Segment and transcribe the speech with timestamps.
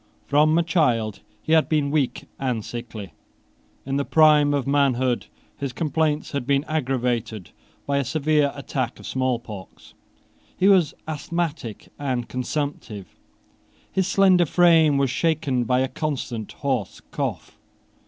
[0.25, 3.13] From a child he had been weak and sickly.
[3.85, 5.27] In the prime of manhood
[5.57, 7.51] his complaints had been aggravated
[7.85, 9.93] by a severe attack of small pox.
[10.57, 13.05] He was asthmatic and consumptive.
[13.91, 17.59] His slender frame was shaken by a constant hoarse cough.